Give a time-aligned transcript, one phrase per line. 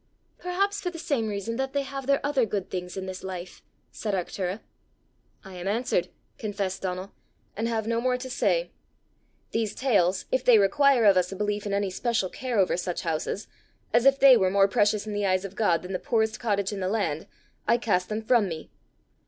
[0.39, 3.61] "Perhaps for the same reason that they have their other good things in this life!"
[3.91, 4.61] said Arctura.
[5.45, 6.07] "I am answered,"
[6.39, 7.11] confessed Donal,
[7.55, 8.71] "and have no more to say.
[9.51, 13.01] These tales, if they require of us a belief in any special care over such
[13.03, 13.47] houses,
[13.93, 16.73] as if they were more precious in the eyes of God than the poorest cottage
[16.73, 17.27] in the land,
[17.67, 18.71] I cast them from me."